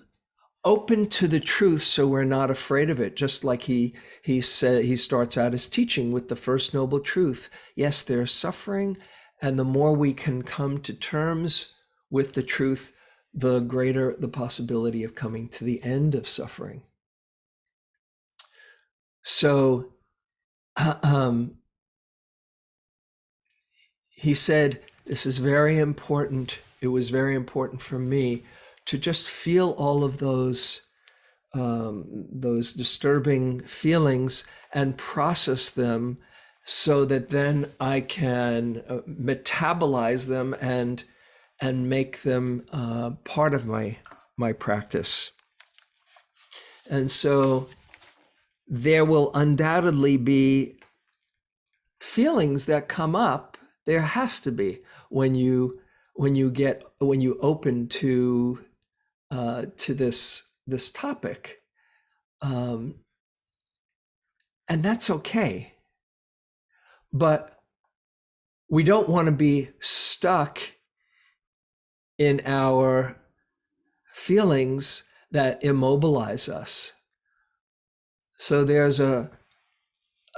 open 0.67 1.07
to 1.07 1.27
the 1.27 1.39
truth 1.39 1.83
so 1.83 2.07
we're 2.07 2.23
not 2.23 2.51
afraid 2.51 2.89
of 2.89 2.99
it. 2.99 3.15
Just 3.15 3.43
like 3.43 3.63
he 3.63 3.95
he 4.21 4.41
said 4.41 4.83
he 4.83 4.97
starts 4.97 5.37
out 5.37 5.53
his 5.53 5.67
teaching 5.67 6.11
with 6.11 6.27
the 6.27 6.35
first 6.35 6.73
noble 6.73 6.99
truth. 6.99 7.49
Yes 7.75 8.03
there's 8.03 8.31
suffering 8.31 8.97
and 9.41 9.57
the 9.57 9.63
more 9.63 9.93
we 9.93 10.13
can 10.13 10.41
come 10.41 10.79
to 10.79 10.93
terms 10.93 11.73
with 12.09 12.33
the 12.33 12.43
truth 12.43 12.93
the 13.33 13.59
greater 13.59 14.15
the 14.19 14.27
possibility 14.27 15.03
of 15.03 15.15
coming 15.15 15.47
to 15.49 15.63
the 15.63 15.81
end 15.83 16.15
of 16.15 16.27
suffering. 16.27 16.83
So 19.23 19.93
um, 21.03 21.55
he 24.10 24.34
said, 24.34 24.81
This 25.05 25.25
is 25.25 25.38
very 25.38 25.77
important. 25.77 26.60
It 26.81 26.88
was 26.88 27.10
very 27.10 27.36
important 27.36 27.81
for 27.81 28.00
me 28.00 28.43
to 28.86 28.98
just 28.98 29.27
feel 29.27 29.72
all 29.72 30.03
of 30.03 30.17
those. 30.19 30.81
Um, 31.53 32.27
those 32.29 32.74
disturbing 32.74 33.62
feelings 33.62 34.43
and 34.74 34.98
process 34.98 35.72
them 35.72 36.17
so 36.65 37.05
that 37.05 37.29
then 37.29 37.72
I 37.79 38.01
can 38.01 38.84
uh, 38.89 38.98
metabolize 39.07 40.27
them 40.27 40.53
and 40.60 41.03
and 41.62 41.89
make 41.89 42.24
them 42.24 42.65
uh, 42.74 43.12
part 43.24 43.53
of 43.53 43.65
my 43.65 43.98
my 44.36 44.51
practice. 44.51 45.31
And 46.89 47.10
so 47.10 47.69
there 48.67 49.05
will 49.05 49.31
undoubtedly 49.33 50.17
be 50.17 50.79
feelings 52.00 52.65
that 52.65 52.88
come 52.88 53.15
up. 53.15 53.57
There 53.86 54.01
has 54.01 54.39
to 54.41 54.51
be 54.51 54.79
when 55.09 55.36
you 55.36 55.79
when 56.13 56.36
you 56.36 56.51
get 56.51 56.83
when 57.00 57.21
you 57.21 57.38
open 57.41 57.88
to 57.88 58.65
uh, 59.31 59.65
to 59.77 59.93
this 59.93 60.50
this 60.65 60.91
topic. 60.91 61.62
Um, 62.41 62.95
and 64.67 64.83
that's 64.83 65.09
okay. 65.09 65.74
But 67.13 67.57
we 68.69 68.83
don't 68.83 69.07
want 69.07 69.27
to 69.27 69.31
be 69.31 69.69
stuck 69.79 70.59
in 72.17 72.41
our 72.45 73.15
feelings 74.12 75.03
that 75.31 75.63
immobilize 75.63 76.50
us 76.50 76.91
so 78.38 78.63
there's 78.63 79.00
a 79.00 79.29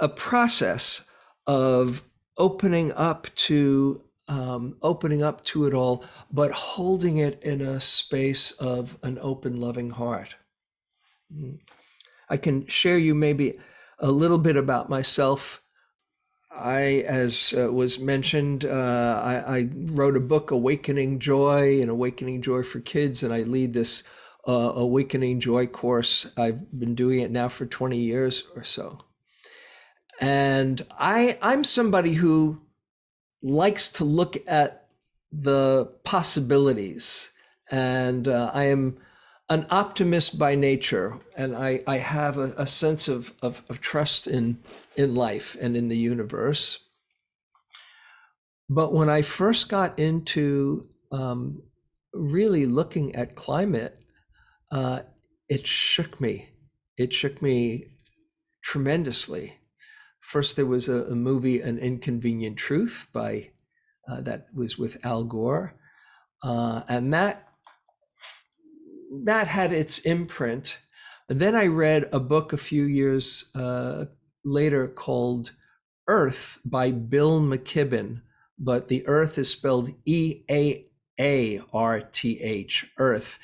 a 0.00 0.08
process 0.08 1.04
of 1.46 2.02
opening 2.36 2.90
up 2.92 3.28
to 3.34 4.02
um, 4.28 4.76
opening 4.80 5.22
up 5.22 5.42
to 5.44 5.66
it 5.66 5.74
all, 5.74 6.04
but 6.30 6.52
holding 6.52 7.16
it 7.16 7.42
in 7.42 7.60
a 7.60 7.80
space 7.80 8.52
of 8.52 8.96
an 9.02 9.18
open, 9.20 9.60
loving 9.60 9.90
heart. 9.90 10.36
Mm. 11.34 11.58
I 12.28 12.36
can 12.36 12.66
share 12.68 12.96
you 12.96 13.12
maybe 13.14 13.58
a 13.98 14.10
little 14.10 14.38
bit 14.38 14.56
about 14.56 14.88
myself. 14.88 15.62
I, 16.52 17.04
as 17.06 17.52
uh, 17.56 17.72
was 17.72 17.98
mentioned, 17.98 18.64
uh, 18.64 19.20
I, 19.22 19.58
I, 19.58 19.68
wrote 19.72 20.16
a 20.16 20.20
book, 20.20 20.50
Awakening 20.50 21.18
Joy, 21.18 21.80
and 21.80 21.90
Awakening 21.90 22.42
Joy 22.42 22.62
for 22.62 22.80
Kids, 22.80 23.22
and 23.22 23.32
I 23.32 23.42
lead 23.42 23.72
this 23.72 24.04
uh, 24.46 24.72
Awakening 24.74 25.40
Joy 25.40 25.66
course. 25.66 26.26
I've 26.36 26.70
been 26.78 26.94
doing 26.94 27.20
it 27.20 27.30
now 27.30 27.48
for 27.48 27.66
20 27.66 27.96
years 27.96 28.44
or 28.54 28.64
so. 28.64 28.98
And 30.20 30.84
I, 30.98 31.38
I'm 31.40 31.64
somebody 31.64 32.14
who 32.14 32.60
likes 33.42 33.90
to 33.92 34.04
look 34.04 34.36
at 34.46 34.88
the 35.32 35.92
possibilities. 36.04 37.30
And 37.70 38.28
uh, 38.28 38.50
I 38.52 38.64
am 38.64 38.98
an 39.48 39.66
optimist 39.68 40.38
by 40.38 40.54
nature, 40.54 41.18
and 41.36 41.56
I, 41.56 41.82
I 41.84 41.98
have 41.98 42.38
a, 42.38 42.54
a 42.56 42.66
sense 42.68 43.08
of, 43.08 43.34
of, 43.42 43.64
of 43.68 43.80
trust 43.80 44.28
in, 44.28 44.58
in 44.96 45.14
life 45.16 45.56
and 45.60 45.76
in 45.76 45.88
the 45.88 45.96
universe. 45.96 46.78
But 48.68 48.92
when 48.92 49.08
I 49.08 49.22
first 49.22 49.68
got 49.68 49.98
into 49.98 50.88
um, 51.10 51.62
really 52.12 52.66
looking 52.66 53.16
at 53.16 53.34
climate, 53.34 53.99
uh, 54.70 55.00
it 55.48 55.66
shook 55.66 56.20
me. 56.20 56.48
It 56.96 57.12
shook 57.12 57.42
me 57.42 57.86
tremendously. 58.62 59.58
First, 60.20 60.56
there 60.56 60.66
was 60.66 60.88
a, 60.88 61.04
a 61.04 61.14
movie, 61.14 61.60
An 61.60 61.78
Inconvenient 61.78 62.56
Truth, 62.56 63.08
by 63.12 63.50
uh, 64.08 64.20
that 64.22 64.46
was 64.54 64.78
with 64.78 65.04
Al 65.04 65.24
Gore, 65.24 65.74
uh, 66.42 66.82
and 66.88 67.12
that 67.12 67.48
that 69.24 69.48
had 69.48 69.72
its 69.72 69.98
imprint. 70.00 70.78
And 71.28 71.40
then 71.40 71.54
I 71.54 71.66
read 71.66 72.08
a 72.12 72.20
book 72.20 72.52
a 72.52 72.56
few 72.56 72.84
years 72.84 73.44
uh, 73.54 74.06
later 74.44 74.88
called 74.88 75.52
Earth 76.06 76.58
by 76.64 76.90
Bill 76.90 77.40
McKibben, 77.40 78.22
but 78.58 78.88
the 78.88 79.06
Earth 79.06 79.38
is 79.38 79.50
spelled 79.50 79.90
E 80.04 80.42
A 80.50 80.84
A 81.18 81.60
R 81.72 82.00
T 82.00 82.40
H, 82.40 82.90
Earth 82.98 83.38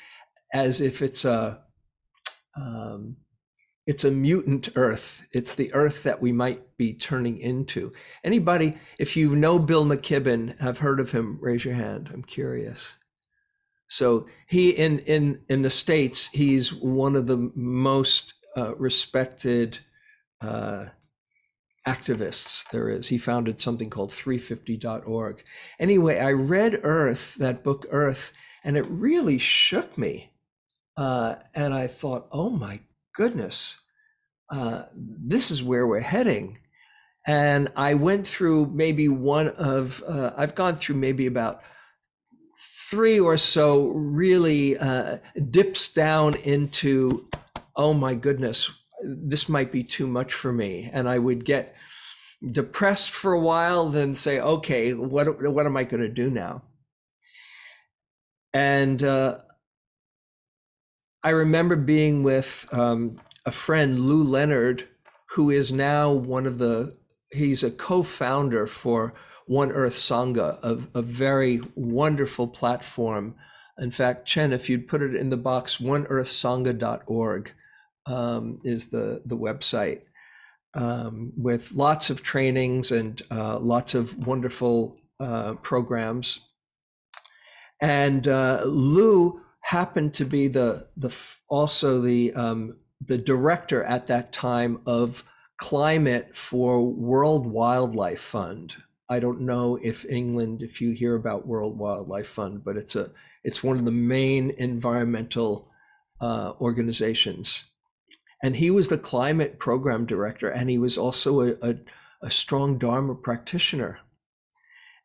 as 0.53 0.81
if 0.81 1.01
it's 1.01 1.25
a 1.25 1.61
um, 2.55 3.17
it's 3.85 4.03
a 4.03 4.11
mutant 4.11 4.69
earth. 4.75 5.25
It's 5.31 5.55
the 5.55 5.73
earth 5.73 6.03
that 6.03 6.21
we 6.21 6.33
might 6.33 6.75
be 6.77 6.93
turning 6.93 7.39
into. 7.39 7.93
Anybody 8.23 8.73
if 8.99 9.15
you 9.15 9.35
know 9.35 9.57
bill 9.59 9.85
mckibben 9.85 10.59
have 10.59 10.79
heard 10.79 10.99
of 10.99 11.11
him 11.11 11.39
raise 11.41 11.63
your 11.63 11.75
hand. 11.75 12.09
I'm 12.13 12.23
curious. 12.23 12.97
So 13.87 14.27
he 14.47 14.71
in 14.71 14.99
in 14.99 15.41
in 15.47 15.61
the 15.61 15.69
states 15.69 16.27
he's 16.27 16.73
one 16.73 17.15
of 17.15 17.27
the 17.27 17.51
most 17.55 18.33
uh, 18.57 18.75
respected 18.75 19.79
uh, 20.41 20.87
activists 21.87 22.69
there 22.71 22.89
is. 22.89 23.07
He 23.07 23.17
founded 23.17 23.61
something 23.61 23.89
called 23.89 24.09
350.org 24.09 25.43
anyway 25.79 26.19
i 26.19 26.31
read 26.31 26.81
earth 26.83 27.35
that 27.35 27.63
book 27.63 27.85
earth 27.89 28.33
and 28.63 28.75
it 28.75 28.85
really 28.89 29.37
shook 29.37 29.97
me 29.97 30.31
uh, 30.97 31.35
and 31.55 31.73
i 31.73 31.87
thought 31.87 32.27
oh 32.31 32.49
my 32.49 32.79
goodness, 33.17 33.81
uh, 34.51 34.83
this 34.93 35.49
is 35.49 35.63
where 35.63 35.87
we're 35.87 35.99
heading. 35.99 36.59
And 37.25 37.69
I 37.75 37.95
went 37.95 38.25
through 38.25 38.67
maybe 38.67 39.09
one 39.09 39.49
of, 39.49 40.01
uh, 40.07 40.31
I've 40.37 40.55
gone 40.55 40.75
through 40.75 40.95
maybe 40.95 41.25
about 41.25 41.61
three 42.89 43.19
or 43.19 43.35
so 43.35 43.87
really 43.87 44.77
uh, 44.77 45.17
dips 45.49 45.91
down 45.91 46.35
into, 46.35 47.27
oh 47.75 47.93
my 47.93 48.13
goodness, 48.13 48.71
this 49.03 49.49
might 49.49 49.71
be 49.71 49.83
too 49.83 50.07
much 50.07 50.33
for 50.33 50.53
me. 50.53 50.89
And 50.93 51.09
I 51.09 51.17
would 51.19 51.43
get 51.43 51.75
depressed 52.45 53.09
for 53.09 53.33
a 53.33 53.41
while, 53.41 53.89
then 53.89 54.13
say, 54.13 54.39
okay, 54.39 54.93
what, 54.93 55.41
what 55.41 55.65
am 55.65 55.75
I 55.75 55.83
going 55.83 56.03
to 56.03 56.07
do 56.07 56.29
now? 56.29 56.63
And 58.53 59.03
uh, 59.03 59.39
I 61.27 61.31
remember 61.31 61.75
being 61.75 62.23
with 62.23 62.65
um, 62.71 63.19
a 63.45 63.51
friend, 63.51 63.99
Lou 63.99 64.23
Leonard, 64.23 64.87
who 65.31 65.49
is 65.49 65.73
now 65.73 66.09
one 66.09 66.45
of 66.45 66.57
the, 66.57 66.95
he's 67.33 67.63
a 67.63 67.69
co 67.69 68.01
founder 68.01 68.65
for 68.65 69.13
One 69.45 69.73
Earth 69.73 69.91
Sangha, 69.91 70.57
a, 70.63 70.79
a 70.97 71.01
very 71.01 71.59
wonderful 71.75 72.47
platform. 72.47 73.35
In 73.77 73.91
fact, 73.91 74.25
Chen, 74.25 74.53
if 74.53 74.69
you'd 74.69 74.87
put 74.87 75.01
it 75.01 75.15
in 75.15 75.29
the 75.29 75.35
box, 75.35 75.79
oneearthsangha.org 75.79 77.51
um, 78.05 78.61
is 78.63 78.87
the, 78.91 79.21
the 79.25 79.37
website 79.37 80.03
um, 80.75 81.33
with 81.35 81.73
lots 81.73 82.09
of 82.09 82.23
trainings 82.23 82.89
and 82.89 83.21
uh, 83.29 83.59
lots 83.59 83.95
of 83.95 84.25
wonderful 84.25 84.97
uh, 85.19 85.55
programs. 85.55 86.39
And 87.81 88.29
uh, 88.29 88.61
Lou 88.63 89.41
happened 89.67 90.13
to 90.13 90.23
be 90.23 90.47
the 90.47 90.87
the 90.95 91.13
also 91.49 92.01
the 92.01 92.33
um, 92.33 92.77
the 93.01 93.17
director 93.17 93.83
at 93.83 94.07
that 94.07 94.31
time 94.31 94.79
of 94.85 95.25
climate 95.57 96.35
for 96.35 96.81
World 96.85 97.45
Wildlife 97.45 98.21
Fund. 98.21 98.77
I 99.09 99.19
don't 99.19 99.41
know 99.41 99.77
if 99.81 100.05
England, 100.05 100.61
if 100.61 100.79
you 100.79 100.91
hear 100.91 101.15
about 101.15 101.47
World 101.47 101.77
Wildlife 101.77 102.27
Fund, 102.27 102.63
but 102.63 102.77
it's 102.77 102.95
a 102.95 103.11
it's 103.43 103.63
one 103.63 103.77
of 103.77 103.83
the 103.85 103.91
main 103.91 104.51
environmental 104.51 105.69
uh, 106.21 106.53
organizations. 106.61 107.65
And 108.41 108.55
he 108.55 108.71
was 108.71 108.87
the 108.87 108.97
climate 108.97 109.59
program 109.59 110.05
director, 110.05 110.49
and 110.49 110.69
he 110.69 110.77
was 110.77 110.97
also 110.97 111.41
a, 111.41 111.53
a, 111.61 111.75
a 112.21 112.31
strong 112.31 112.77
Dharma 112.77 113.15
practitioner. 113.15 113.99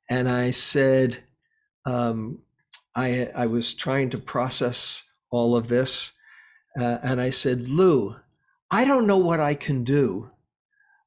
And 0.09 0.29
I 0.29 0.51
said, 0.51 1.25
um, 1.87 2.41
I, 2.95 3.31
I 3.35 3.47
was 3.47 3.75
trying 3.75 4.11
to 4.11 4.19
process 4.19 5.05
all 5.31 5.57
of 5.57 5.69
this. 5.69 6.13
Uh, 6.79 6.99
and 7.03 7.21
I 7.21 7.31
said, 7.31 7.69
Lou, 7.69 8.17
I 8.71 8.85
don't 8.85 9.07
know 9.07 9.19
what 9.19 9.41
I 9.41 9.55
can 9.55 9.85
do. 9.85 10.31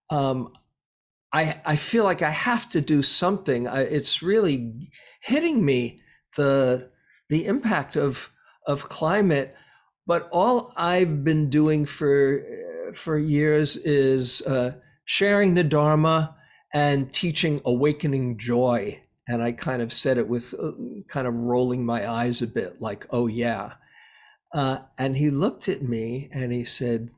Um, 0.09 0.53
I, 1.33 1.59
I 1.65 1.75
feel 1.75 2.03
like 2.03 2.21
I 2.21 2.29
have 2.29 2.69
to 2.71 2.81
do 2.81 3.03
something. 3.03 3.67
I, 3.67 3.81
it's 3.81 4.21
really 4.21 4.89
hitting 5.21 5.65
me 5.65 6.01
the 6.37 6.91
the 7.27 7.45
impact 7.47 7.95
of 7.95 8.31
of 8.67 8.87
climate. 8.89 9.55
But 10.07 10.29
all 10.31 10.71
I've 10.77 11.23
been 11.23 11.49
doing 11.49 11.85
for 11.85 12.41
for 12.93 13.17
years 13.17 13.75
is 13.77 14.43
uh, 14.43 14.73
sharing 15.05 15.55
the 15.55 15.63
Dharma 15.63 16.35
and 16.73 17.11
teaching 17.11 17.59
awakening 17.65 18.37
joy 18.37 19.01
and 19.27 19.41
I 19.41 19.51
kind 19.51 19.81
of 19.81 19.91
said 19.91 20.17
it 20.17 20.27
with 20.27 20.53
uh, 20.53 20.71
kind 21.07 21.27
of 21.27 21.33
rolling 21.33 21.85
my 21.85 22.09
eyes 22.09 22.41
a 22.41 22.47
bit, 22.47 22.81
like, 22.81 23.07
oh, 23.09 23.27
yeah. 23.27 23.73
Uh, 24.53 24.79
and 24.97 25.17
he 25.17 25.29
looked 25.29 25.67
at 25.67 25.81
me 25.81 26.29
and 26.31 26.51
he 26.51 26.63
said, 26.63 27.09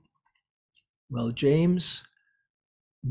Well, 1.09 1.31
James, 1.31 2.03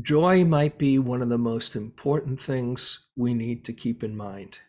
joy 0.01 0.43
might 0.43 0.77
be 0.77 0.99
one 0.99 1.21
of 1.21 1.29
the 1.29 1.37
most 1.37 1.75
important 1.75 2.39
things 2.39 3.07
we 3.15 3.33
need 3.33 3.63
to 3.65 3.73
keep 3.73 4.03
in 4.03 4.17
mind. 4.17 4.59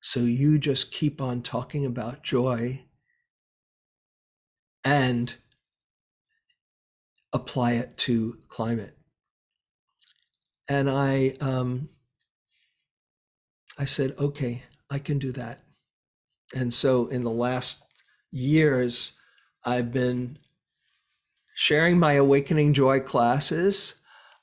So 0.00 0.20
you 0.20 0.58
just 0.58 0.90
keep 0.90 1.20
on 1.20 1.42
talking 1.42 1.86
about 1.86 2.22
joy 2.22 2.82
and 4.82 5.34
apply 7.32 7.72
it 7.72 7.96
to 7.98 8.38
climate. 8.48 8.96
And 10.68 10.90
I, 10.90 11.36
um, 11.40 11.90
I 13.80 13.86
said, 13.86 14.14
okay, 14.18 14.64
I 14.90 14.98
can 14.98 15.18
do 15.18 15.32
that. 15.32 15.60
And 16.54 16.74
so 16.74 17.06
in 17.06 17.22
the 17.22 17.30
last 17.30 17.82
years, 18.30 19.18
I've 19.64 19.90
been 19.90 20.38
sharing 21.54 21.98
my 21.98 22.12
Awakening 22.12 22.74
Joy 22.74 23.00
classes, 23.00 24.00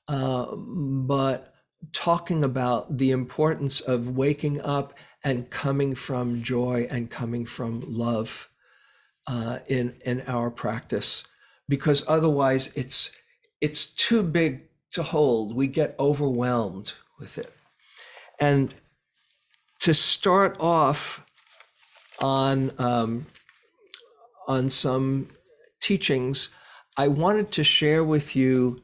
uh, 0.08 0.56
but 0.56 1.54
talking 1.94 2.44
about 2.44 2.98
the 2.98 3.12
importance 3.12 3.80
of 3.80 4.18
waking 4.18 4.60
up 4.62 4.98
and 5.24 5.52
coming 5.52 5.94
from 5.94 6.42
joy 6.42 6.88
and 6.90 7.12
coming 7.12 7.46
from 7.46 7.84
love 7.86 8.50
uh, 9.28 9.60
in 9.68 9.98
in 10.04 10.22
our 10.22 10.50
practice, 10.50 11.24
because 11.70 12.04
otherwise 12.08 12.72
it's 12.76 13.16
it's 13.62 13.86
too 13.94 14.24
big 14.24 14.70
to 14.94 15.04
hold. 15.04 15.56
We 15.56 15.68
get 15.68 15.96
overwhelmed 16.00 16.94
with 17.20 17.38
it, 17.38 17.54
and 18.40 18.74
to 19.88 19.94
start 19.94 20.58
off 20.60 21.26
on 22.20 22.74
um, 22.78 23.26
on 24.46 24.68
some 24.68 25.30
teachings, 25.80 26.50
I 26.98 27.08
wanted 27.08 27.54
to 27.54 27.64
share 27.64 28.04
with 28.04 28.36
you 28.36 28.82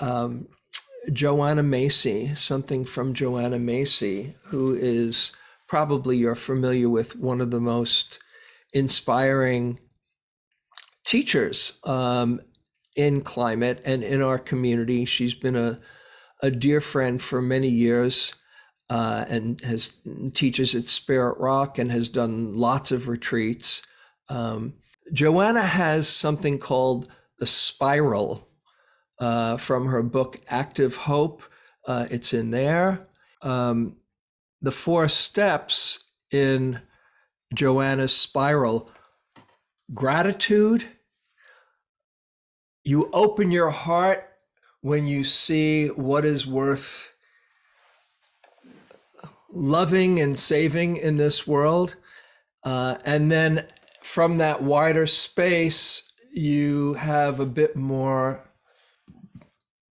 um, 0.00 0.48
Joanna 1.12 1.62
Macy, 1.62 2.34
something 2.34 2.84
from 2.84 3.14
Joanna 3.14 3.60
Macy, 3.60 4.34
who 4.46 4.74
is 4.74 5.30
probably 5.68 6.16
you're 6.16 6.34
familiar 6.34 6.88
with 6.88 7.14
one 7.14 7.40
of 7.40 7.52
the 7.52 7.60
most 7.60 8.18
inspiring 8.72 9.78
teachers 11.04 11.78
um, 11.84 12.40
in 12.96 13.20
climate 13.20 13.80
and 13.84 14.02
in 14.02 14.20
our 14.20 14.38
community. 14.38 15.04
She's 15.04 15.34
been 15.34 15.54
a, 15.54 15.76
a 16.42 16.50
dear 16.50 16.80
friend 16.80 17.22
for 17.22 17.40
many 17.40 17.68
years 17.68 18.34
uh, 18.90 19.24
and 19.28 19.60
has 19.60 19.94
teaches 20.34 20.74
at 20.74 20.84
Spirit 20.84 21.38
Rock 21.38 21.78
and 21.78 21.90
has 21.92 22.08
done 22.08 22.54
lots 22.54 22.90
of 22.90 23.08
retreats. 23.08 23.82
Um, 24.28 24.74
Joanna 25.12 25.62
has 25.62 26.08
something 26.08 26.58
called 26.58 27.08
the 27.38 27.46
spiral 27.46 28.48
uh, 29.20 29.56
from 29.58 29.86
her 29.86 30.02
book 30.02 30.40
Active 30.48 30.96
Hope. 30.96 31.42
Uh, 31.86 32.06
it's 32.10 32.34
in 32.34 32.50
there. 32.50 33.06
Um, 33.42 33.96
the 34.60 34.72
four 34.72 35.08
steps 35.08 36.08
in 36.32 36.80
Joanna's 37.54 38.14
spiral 38.14 38.90
gratitude. 39.94 40.84
You 42.82 43.08
open 43.12 43.52
your 43.52 43.70
heart 43.70 44.28
when 44.80 45.06
you 45.06 45.22
see 45.22 45.88
what 45.88 46.24
is 46.24 46.46
worth 46.46 47.14
loving 49.52 50.20
and 50.20 50.38
saving 50.38 50.96
in 50.96 51.16
this 51.16 51.46
world. 51.46 51.96
Uh, 52.62 52.96
and 53.04 53.30
then 53.30 53.66
from 54.02 54.38
that 54.38 54.62
wider 54.62 55.06
space, 55.06 56.10
you 56.32 56.94
have 56.94 57.40
a 57.40 57.46
bit 57.46 57.76
more 57.76 58.48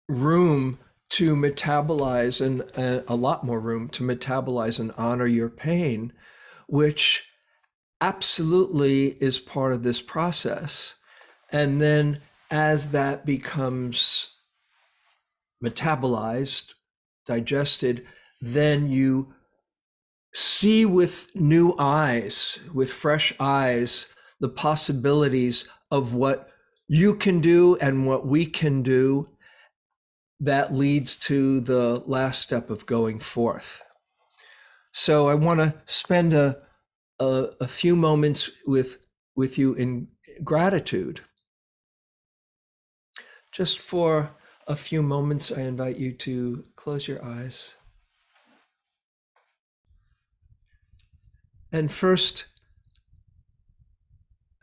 room 0.08 0.78
to 1.08 1.34
metabolize 1.34 2.44
and 2.44 2.62
uh, 2.76 3.02
a 3.08 3.14
lot 3.14 3.44
more 3.44 3.60
room 3.60 3.88
to 3.88 4.02
metabolize 4.02 4.78
and 4.78 4.92
honor 4.96 5.26
your 5.26 5.48
pain, 5.48 6.12
which 6.66 7.24
absolutely 8.00 9.16
is 9.20 9.38
part 9.38 9.72
of 9.72 9.82
this 9.82 10.02
process. 10.02 10.94
And 11.52 11.80
then 11.80 12.20
as 12.50 12.90
that 12.90 13.24
becomes 13.24 14.30
metabolized, 15.64 16.74
digested, 17.24 18.06
then 18.40 18.92
you 18.92 19.34
see 20.36 20.84
with 20.84 21.34
new 21.34 21.74
eyes, 21.78 22.58
with 22.74 22.92
fresh 22.92 23.32
eyes, 23.40 24.12
the 24.38 24.50
possibilities 24.50 25.66
of 25.90 26.12
what 26.12 26.50
you 26.86 27.14
can 27.14 27.40
do 27.40 27.74
and 27.76 28.06
what 28.06 28.26
we 28.26 28.44
can 28.44 28.82
do 28.82 29.26
that 30.38 30.74
leads 30.74 31.16
to 31.16 31.60
the 31.60 32.02
last 32.04 32.42
step 32.42 32.68
of 32.68 32.84
going 32.84 33.18
forth. 33.18 33.80
So 34.92 35.26
I 35.26 35.32
want 35.32 35.60
to 35.60 35.74
spend 35.86 36.34
a, 36.34 36.58
a, 37.18 37.48
a 37.62 37.66
few 37.66 37.96
moments 37.96 38.50
with, 38.66 39.08
with 39.36 39.56
you 39.56 39.72
in 39.72 40.08
gratitude. 40.44 41.22
Just 43.52 43.78
for 43.78 44.32
a 44.66 44.76
few 44.76 45.02
moments, 45.02 45.50
I 45.50 45.62
invite 45.62 45.96
you 45.96 46.12
to 46.12 46.66
close 46.76 47.08
your 47.08 47.24
eyes. 47.24 47.74
And 51.72 51.90
first, 51.90 52.46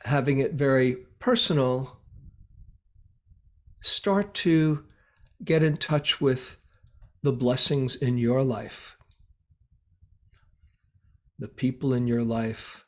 having 0.06 0.39
it 0.39 0.54
very 0.54 0.98
personal, 1.20 2.00
start 3.82 4.34
to 4.34 4.86
get 5.44 5.63
in 5.63 5.78
touch 5.78 6.22
with 6.22 6.58
the 7.22 7.32
blessings 7.32 7.96
in 7.96 8.18
your 8.18 8.44
life, 8.44 8.98
the 11.39 11.48
people 11.48 11.94
in 11.94 12.08
your 12.08 12.24
life, 12.24 12.86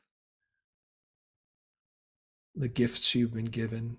the 2.54 2.68
gifts 2.68 3.14
you've 3.14 3.34
been 3.34 3.46
given. 3.46 3.98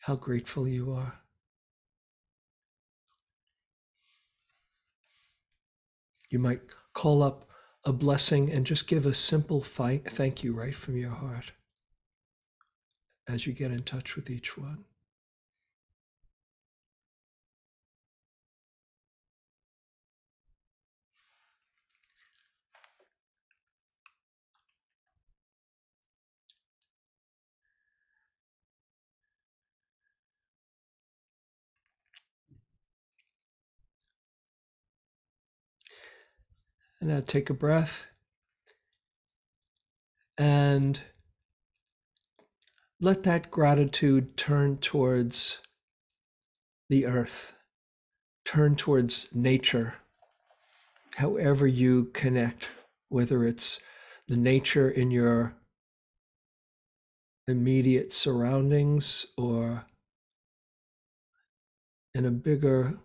How 0.00 0.16
grateful 0.16 0.68
you 0.68 0.92
are. 0.92 1.23
You 6.34 6.40
might 6.40 6.62
call 6.94 7.22
up 7.22 7.48
a 7.84 7.92
blessing 7.92 8.50
and 8.50 8.66
just 8.66 8.88
give 8.88 9.06
a 9.06 9.14
simple 9.14 9.60
thank 10.10 10.42
you 10.42 10.52
right 10.52 10.74
from 10.74 10.96
your 10.96 11.12
heart 11.12 11.52
as 13.28 13.46
you 13.46 13.52
get 13.52 13.70
in 13.70 13.84
touch 13.84 14.16
with 14.16 14.28
each 14.28 14.58
one. 14.58 14.84
And 37.00 37.10
now 37.10 37.20
take 37.20 37.50
a 37.50 37.54
breath. 37.54 38.06
And 40.38 41.00
let 43.00 43.22
that 43.24 43.50
gratitude 43.50 44.36
turn 44.36 44.78
towards 44.78 45.58
the 46.88 47.06
earth, 47.06 47.54
turn 48.44 48.76
towards 48.76 49.28
nature, 49.32 49.94
however 51.16 51.66
you 51.66 52.06
connect, 52.14 52.70
whether 53.08 53.44
it's 53.44 53.80
the 54.26 54.36
nature 54.36 54.88
in 54.88 55.10
your 55.10 55.54
immediate 57.46 58.12
surroundings 58.12 59.26
or 59.36 59.84
in 62.14 62.24
a 62.24 62.30
bigger 62.30 62.98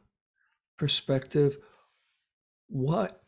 perspective, 0.78 1.58
what 2.68 3.22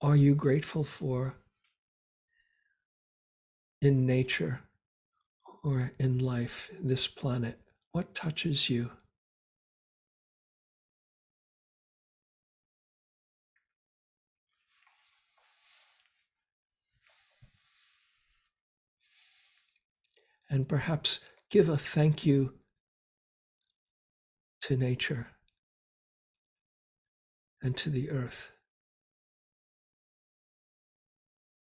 are 0.00 0.16
you 0.16 0.34
grateful 0.34 0.84
for 0.84 1.36
in 3.80 4.04
nature 4.06 4.60
or 5.64 5.92
in 5.98 6.18
life, 6.18 6.70
this 6.80 7.06
planet? 7.06 7.58
What 7.92 8.14
touches 8.14 8.68
you? 8.68 8.90
And 20.48 20.68
perhaps 20.68 21.20
give 21.50 21.68
a 21.68 21.76
thank 21.76 22.24
you 22.24 22.54
to 24.60 24.76
nature 24.76 25.28
and 27.62 27.76
to 27.78 27.90
the 27.90 28.10
earth. 28.10 28.50